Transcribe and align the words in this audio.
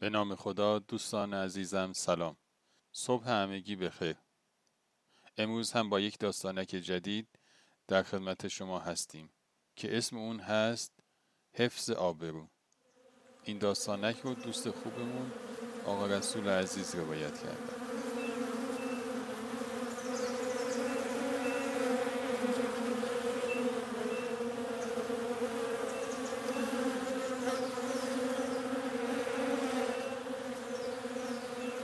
به 0.00 0.10
نام 0.10 0.34
خدا 0.34 0.78
دوستان 0.78 1.34
عزیزم 1.34 1.92
سلام. 1.92 2.36
صبح 2.92 3.28
همگی 3.28 3.76
بخیر. 3.76 4.16
امروز 5.36 5.72
هم 5.72 5.90
با 5.90 6.00
یک 6.00 6.18
داستانک 6.18 6.68
جدید 6.68 7.28
در 7.88 8.02
خدمت 8.02 8.48
شما 8.48 8.78
هستیم 8.78 9.30
که 9.76 9.98
اسم 9.98 10.16
اون 10.16 10.40
هست 10.40 10.92
حفظ 11.52 11.90
آبرو. 11.90 12.48
این 13.44 13.58
داستانک 13.58 14.20
رو 14.20 14.34
دوست 14.34 14.70
خوبمون 14.70 15.32
آقا 15.86 16.06
رسول 16.06 16.48
عزیز 16.48 16.94
روایت 16.94 17.42
کرده. 17.42 17.77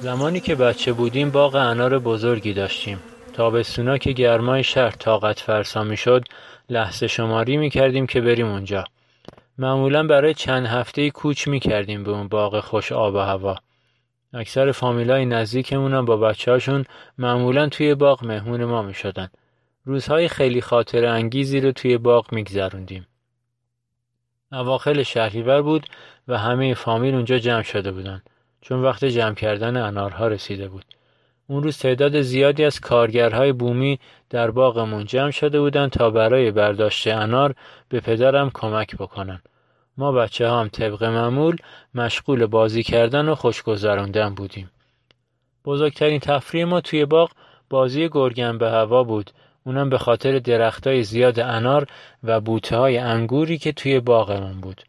زمانی 0.04 0.40
که 0.40 0.54
بچه 0.54 0.92
بودیم 0.92 1.30
باغ 1.30 1.54
انار 1.54 1.98
بزرگی 1.98 2.52
داشتیم. 2.52 2.98
تابستونا 3.32 3.98
که 3.98 4.12
گرمای 4.12 4.64
شهر 4.64 4.90
طاقت 4.90 5.40
فرسا 5.40 5.84
می 5.84 5.96
شد 5.96 6.24
لحظه 6.70 7.06
شماری 7.06 7.56
می 7.56 7.70
کردیم 7.70 8.06
که 8.06 8.20
بریم 8.20 8.46
اونجا. 8.46 8.84
معمولا 9.58 10.06
برای 10.06 10.34
چند 10.34 10.66
هفته 10.66 11.10
کوچ 11.10 11.48
می 11.48 11.60
کردیم 11.60 12.04
به 12.04 12.10
اون 12.10 12.28
باغ 12.28 12.60
خوش 12.60 12.92
آب 12.92 13.14
و 13.14 13.18
هوا. 13.18 13.56
اکثر 14.32 14.72
فامیلای 14.72 15.26
نزدیکمون 15.26 16.04
با 16.04 16.16
بچه 16.16 16.50
هاشون 16.50 16.84
معمولا 17.18 17.68
توی 17.68 17.94
باغ 17.94 18.24
مهمون 18.24 18.64
ما 18.64 18.82
می 18.82 18.94
شدن. 18.94 19.28
روزهای 19.84 20.28
خیلی 20.28 20.60
خاطر 20.60 21.04
انگیزی 21.04 21.60
رو 21.60 21.72
توی 21.72 21.98
باغ 21.98 22.32
می 22.32 22.44
گذروندیم. 22.44 23.06
اواخل 24.52 25.02
شهریور 25.02 25.62
بود 25.62 25.86
و 26.28 26.38
همه 26.38 26.74
فامیل 26.74 27.14
اونجا 27.14 27.38
جمع 27.38 27.62
شده 27.62 27.92
بودن. 27.92 28.22
چون 28.64 28.82
وقت 28.82 29.04
جمع 29.04 29.34
کردن 29.34 29.76
انارها 29.76 30.28
رسیده 30.28 30.68
بود. 30.68 30.84
اون 31.46 31.62
روز 31.62 31.78
تعداد 31.78 32.20
زیادی 32.20 32.64
از 32.64 32.80
کارگرهای 32.80 33.52
بومی 33.52 33.98
در 34.30 34.50
باغمون 34.50 35.04
جمع 35.04 35.30
شده 35.30 35.60
بودند 35.60 35.90
تا 35.90 36.10
برای 36.10 36.50
برداشت 36.50 37.06
انار 37.06 37.54
به 37.88 38.00
پدرم 38.00 38.50
کمک 38.54 38.96
بکنن. 38.96 39.42
ما 39.98 40.12
بچه 40.12 40.50
هم 40.50 40.68
طبق 40.68 41.04
معمول 41.04 41.56
مشغول 41.94 42.46
بازی 42.46 42.82
کردن 42.82 43.28
و 43.28 43.34
خوشگذراندن 43.34 44.34
بودیم. 44.34 44.70
بزرگترین 45.64 46.20
تفریح 46.20 46.64
ما 46.64 46.80
توی 46.80 47.04
باغ 47.04 47.30
بازی 47.70 48.08
گرگن 48.08 48.58
به 48.58 48.70
هوا 48.70 49.04
بود. 49.04 49.30
اونم 49.64 49.90
به 49.90 49.98
خاطر 49.98 50.38
درختای 50.38 51.02
زیاد 51.02 51.40
انار 51.40 51.86
و 52.24 52.40
بوته 52.40 52.76
های 52.76 52.98
انگوری 52.98 53.58
که 53.58 53.72
توی 53.72 54.00
باغمون 54.00 54.60
بود. 54.60 54.82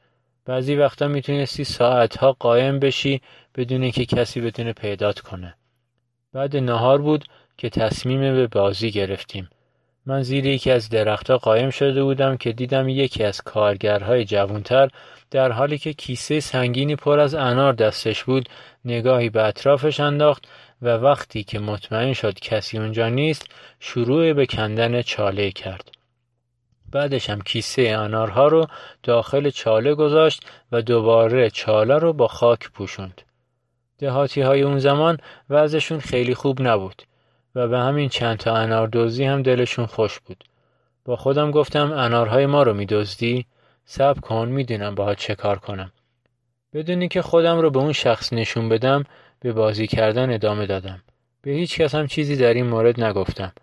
بعضی 0.45 0.75
وقتا 0.75 1.07
می‌تونستی 1.07 1.63
ساعتها 1.63 2.35
قایم 2.39 2.79
بشی 2.79 3.21
بدون 3.55 3.81
اینکه 3.81 4.05
کسی 4.05 4.41
بتونه 4.41 4.73
پیدات 4.73 5.19
کنه. 5.19 5.55
بعد 6.33 6.57
نهار 6.57 7.01
بود 7.01 7.25
که 7.57 7.69
تصمیم 7.69 8.19
به 8.19 8.47
بازی 8.47 8.91
گرفتیم. 8.91 9.49
من 10.05 10.21
زیر 10.21 10.45
یکی 10.45 10.71
از 10.71 10.89
درختها 10.89 11.37
قایم 11.37 11.69
شده 11.69 12.03
بودم 12.03 12.37
که 12.37 12.51
دیدم 12.51 12.89
یکی 12.89 13.23
از 13.23 13.41
کارگرهای 13.41 14.25
جوانتر 14.25 14.89
در 15.31 15.51
حالی 15.51 15.77
که 15.77 15.93
کیسه 15.93 16.39
سنگینی 16.39 16.95
پر 16.95 17.19
از 17.19 17.35
انار 17.35 17.73
دستش 17.73 18.23
بود 18.23 18.49
نگاهی 18.85 19.29
به 19.29 19.43
اطرافش 19.43 19.99
انداخت 19.99 20.47
و 20.81 20.87
وقتی 20.87 21.43
که 21.43 21.59
مطمئن 21.59 22.13
شد 22.13 22.39
کسی 22.39 22.77
اونجا 22.77 23.09
نیست 23.09 23.47
شروع 23.79 24.33
به 24.33 24.45
کندن 24.45 25.01
چاله 25.01 25.51
کرد. 25.51 25.91
بعدش 26.91 27.29
هم 27.29 27.41
کیسه 27.41 27.81
انارها 27.81 28.47
رو 28.47 28.67
داخل 29.03 29.49
چاله 29.49 29.95
گذاشت 29.95 30.45
و 30.71 30.81
دوباره 30.81 31.49
چاله 31.49 31.97
رو 31.97 32.13
با 32.13 32.27
خاک 32.27 32.69
پوشوند. 32.71 33.21
دهاتی 33.97 34.41
های 34.41 34.61
اون 34.61 34.79
زمان 34.79 35.17
وضعشون 35.49 35.99
خیلی 35.99 36.35
خوب 36.35 36.61
نبود 36.61 37.03
و 37.55 37.67
به 37.67 37.79
همین 37.79 38.09
چند 38.09 38.37
تا 38.37 38.55
انار 38.55 38.87
دوزی 38.87 39.23
هم 39.23 39.41
دلشون 39.41 39.85
خوش 39.85 40.19
بود. 40.19 40.43
با 41.05 41.15
خودم 41.15 41.51
گفتم 41.51 41.91
انارهای 41.91 42.45
ما 42.45 42.63
رو 42.63 42.73
میدزدی؟ 42.73 43.45
سب 43.85 44.19
کن 44.19 44.47
می‌دونم 44.47 44.95
باها 44.95 45.15
چه 45.15 45.35
کار 45.35 45.59
کنم. 45.59 45.91
بدونی 46.73 47.07
که 47.07 47.21
خودم 47.21 47.59
رو 47.59 47.69
به 47.69 47.79
اون 47.79 47.91
شخص 47.91 48.33
نشون 48.33 48.69
بدم 48.69 49.03
به 49.39 49.53
بازی 49.53 49.87
کردن 49.87 50.33
ادامه 50.33 50.65
دادم. 50.65 51.01
به 51.41 51.51
هیچ 51.51 51.81
کس 51.81 51.95
هم 51.95 52.07
چیزی 52.07 52.35
در 52.35 52.53
این 52.53 52.67
مورد 52.67 53.03
نگفتم. 53.03 53.53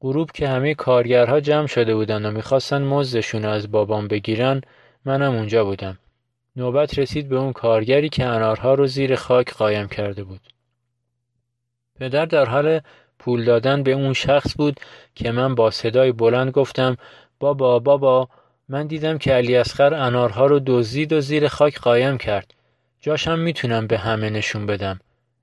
غروب 0.00 0.30
که 0.30 0.48
همه 0.48 0.74
کارگرها 0.74 1.40
جمع 1.40 1.66
شده 1.66 1.94
بودن 1.94 2.26
و 2.26 2.30
می‌خواستن 2.30 2.82
مزدشون 2.82 3.44
از 3.44 3.70
بابام 3.70 4.08
بگیرن 4.08 4.60
منم 5.04 5.34
اونجا 5.34 5.64
بودم. 5.64 5.98
نوبت 6.58 6.98
رسید 6.98 7.28
به 7.28 7.36
اون 7.36 7.52
کارگری 7.52 8.08
که 8.08 8.24
انارها 8.24 8.74
رو 8.74 8.86
زیر 8.86 9.16
خاک 9.16 9.54
قایم 9.54 9.88
کرده 9.88 10.24
بود. 10.24 10.40
پدر 12.00 12.26
در 12.26 12.44
حال 12.44 12.80
پول 13.18 13.44
دادن 13.44 13.82
به 13.82 13.92
اون 13.92 14.12
شخص 14.12 14.56
بود 14.56 14.80
که 15.14 15.30
من 15.32 15.54
با 15.54 15.70
صدای 15.70 16.12
بلند 16.12 16.50
گفتم 16.50 16.96
بابا 17.40 17.78
بابا 17.78 18.28
من 18.68 18.86
دیدم 18.86 19.18
که 19.18 19.32
علی 19.32 19.56
اسخر 19.56 19.94
انارها 19.94 20.46
رو 20.46 20.60
دزدید 20.66 21.12
و 21.12 21.20
زیر 21.20 21.48
خاک 21.48 21.78
قایم 21.78 22.18
کرد. 22.18 22.54
جاشم 23.00 23.38
می‌تونم 23.38 23.86
به 23.86 23.98
همه 23.98 24.30
نشون 24.30 24.66
بدم. 24.66 25.00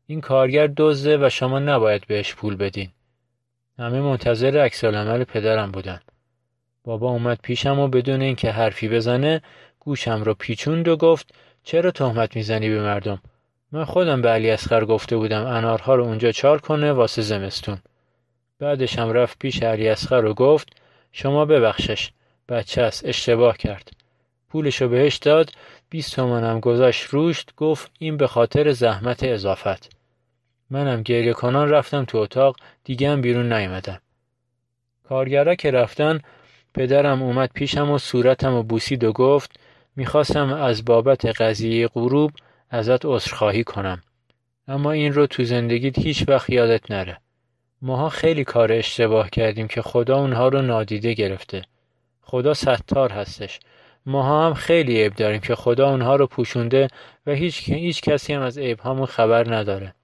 این 0.07 0.21
کارگر 0.21 0.69
دزده 0.77 1.25
و 1.25 1.29
شما 1.29 1.59
نباید 1.59 2.07
بهش 2.07 2.35
پول 2.35 2.55
بدین. 2.55 2.89
همه 3.79 4.01
منتظر 4.01 4.57
عکس 4.57 4.85
پدرم 5.25 5.71
بودن. 5.71 5.99
بابا 6.83 7.09
اومد 7.09 7.39
پیشم 7.43 7.79
و 7.79 7.87
بدون 7.87 8.21
اینکه 8.21 8.51
حرفی 8.51 8.89
بزنه 8.89 9.41
گوشم 9.85 10.23
رو 10.23 10.33
پیچوند 10.33 10.87
و 10.87 10.97
گفت 10.97 11.33
چرا 11.63 11.91
تهمت 11.91 12.35
می‌زنی 12.35 12.69
به 12.69 12.81
مردم؟ 12.81 13.21
من 13.71 13.85
خودم 13.85 14.21
به 14.21 14.29
علی 14.29 14.49
اسخر 14.49 14.85
گفته 14.85 15.17
بودم 15.17 15.45
انارها 15.45 15.95
رو 15.95 16.03
اونجا 16.03 16.31
چار 16.31 16.61
کنه 16.61 16.91
واسه 16.91 17.21
زمستون. 17.21 17.77
بعدش 18.59 18.99
هم 18.99 19.11
رفت 19.11 19.39
پیش 19.39 19.63
علی 19.63 19.87
اسخر 19.87 20.25
و 20.25 20.33
گفت 20.33 20.67
شما 21.11 21.45
ببخشش 21.45 22.11
بچه 22.49 22.81
است 22.81 23.05
اشتباه 23.05 23.57
کرد. 23.57 23.91
پولشو 24.49 24.87
بهش 24.87 25.15
داد 25.15 25.51
20 25.89 26.15
تومنم 26.15 26.59
گذاشت 26.59 27.03
روشت 27.03 27.55
گفت 27.57 27.91
این 27.99 28.17
به 28.17 28.27
خاطر 28.27 28.71
زحمت 28.71 29.23
اضافت. 29.23 29.89
منم 30.69 31.01
گریه 31.01 31.33
کنان 31.33 31.69
رفتم 31.69 32.05
تو 32.05 32.17
اتاق 32.17 32.55
دیگه 32.83 33.09
هم 33.09 33.21
بیرون 33.21 33.53
نیومدم. 33.53 34.01
کارگرا 35.03 35.55
که 35.55 35.71
رفتن 35.71 36.19
پدرم 36.73 37.23
اومد 37.23 37.51
پیشم 37.53 37.91
و 37.91 37.97
صورتم 37.97 38.53
و 38.53 38.63
بوسید 38.63 39.03
و 39.03 39.11
گفت 39.11 39.59
می‌خواستم 39.95 40.53
از 40.53 40.85
بابت 40.85 41.25
قضیه 41.25 41.87
غروب 41.87 42.31
ازت 42.69 43.05
عذرخواهی 43.05 43.63
کنم. 43.63 44.01
اما 44.67 44.91
این 44.91 45.13
رو 45.13 45.27
تو 45.27 45.43
زندگیت 45.43 45.99
هیچ 45.99 46.23
وقت 46.27 46.49
یادت 46.49 46.91
نره. 46.91 47.17
ماها 47.81 48.09
خیلی 48.09 48.43
کار 48.43 48.73
اشتباه 48.73 49.29
کردیم 49.29 49.67
که 49.67 49.81
خدا 49.81 50.17
اونها 50.17 50.47
رو 50.47 50.61
نادیده 50.61 51.13
گرفته. 51.13 51.61
خدا 52.21 52.53
ستار 52.53 53.11
هستش. 53.11 53.59
ماها 54.05 54.45
هم 54.45 54.53
خیلی 54.53 55.01
عیب 55.01 55.15
داریم 55.15 55.41
که 55.41 55.55
خدا 55.55 55.89
اونها 55.89 56.15
رو 56.15 56.27
پوشونده 56.27 56.87
و 57.25 57.31
هیچ, 57.31 57.69
هیچ 57.69 58.01
کسی 58.01 58.33
هم 58.33 58.41
از 58.41 58.57
عیب 58.57 59.05
خبر 59.05 59.55
نداره. 59.55 59.95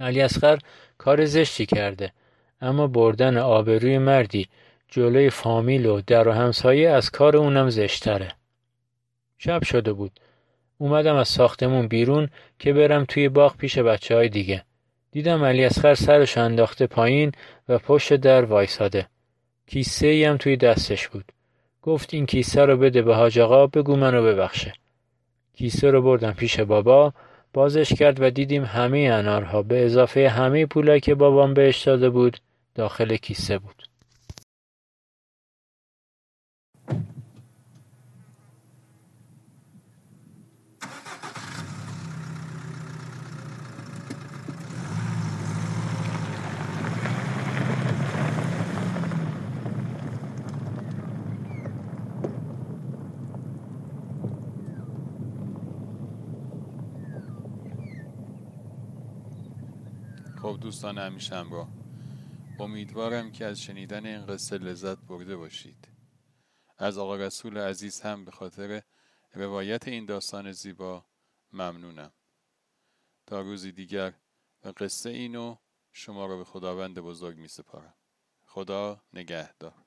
علی 0.00 0.20
اسخر 0.20 0.58
کار 0.98 1.24
زشتی 1.24 1.66
کرده 1.66 2.12
اما 2.60 2.86
بردن 2.86 3.36
آبروی 3.36 3.98
مردی 3.98 4.48
جلوی 4.88 5.30
فامیل 5.30 5.86
و 5.86 6.00
در 6.06 6.28
و 6.28 6.32
همسایه 6.32 6.90
از 6.90 7.10
کار 7.10 7.36
اونم 7.36 7.70
زشتره. 7.70 8.28
شب 9.44 9.64
شده 9.64 9.92
بود. 9.92 10.20
اومدم 10.78 11.16
از 11.16 11.28
ساختمون 11.28 11.86
بیرون 11.86 12.28
که 12.58 12.72
برم 12.72 13.04
توی 13.04 13.28
باغ 13.28 13.56
پیش 13.56 13.78
بچه 13.78 14.14
های 14.14 14.28
دیگه. 14.28 14.64
دیدم 15.10 15.44
علی 15.44 15.64
اسخر 15.64 15.94
سرش 15.94 16.38
انداخته 16.38 16.86
پایین 16.86 17.32
و 17.68 17.78
پشت 17.78 18.14
در 18.14 18.44
وایساده. 18.44 19.06
کیسه 19.66 20.06
ای 20.06 20.24
هم 20.24 20.36
توی 20.36 20.56
دستش 20.56 21.08
بود. 21.08 21.24
گفت 21.82 22.14
این 22.14 22.26
کیسه 22.26 22.64
رو 22.64 22.76
بده 22.76 23.02
به 23.02 23.14
حاج 23.14 23.38
آقا 23.38 23.66
بگو 23.66 23.96
منو 23.96 24.22
ببخشه. 24.22 24.72
کیسه 25.54 25.90
رو 25.90 26.02
بردم 26.02 26.32
پیش 26.32 26.60
بابا 26.60 27.12
بازش 27.52 27.92
کرد 27.92 28.22
و 28.22 28.30
دیدیم 28.30 28.64
همه 28.64 28.98
انارها 28.98 29.62
به 29.62 29.84
اضافه 29.84 30.28
همه 30.28 30.66
پولایی 30.66 31.00
که 31.00 31.14
بابام 31.14 31.54
بهش 31.54 31.82
داده 31.82 32.10
بود 32.10 32.38
داخل 32.74 33.16
کیسه 33.16 33.58
بود. 33.58 33.82
خب 60.52 60.60
دوستان 60.60 60.98
همیشه 60.98 61.36
همراه 61.36 61.68
امیدوارم 62.60 63.32
که 63.32 63.44
از 63.44 63.60
شنیدن 63.60 64.06
این 64.06 64.26
قصه 64.26 64.58
لذت 64.58 64.98
برده 64.98 65.36
باشید. 65.36 65.88
از 66.78 66.98
آقا 66.98 67.16
رسول 67.16 67.58
عزیز 67.58 68.00
هم 68.00 68.24
به 68.24 68.30
خاطر 68.30 68.82
روایت 69.34 69.88
این 69.88 70.06
داستان 70.06 70.52
زیبا 70.52 71.06
ممنونم. 71.52 72.12
تا 73.26 73.40
روزی 73.40 73.72
دیگر 73.72 74.14
و 74.64 74.72
قصه 74.76 75.10
اینو 75.10 75.56
شما 75.92 76.26
را 76.26 76.36
به 76.36 76.44
خداوند 76.44 76.98
بزرگ 76.98 77.38
می 77.38 77.48
سپارم 77.48 77.94
خدا 78.46 79.02
نگهدار. 79.12 79.84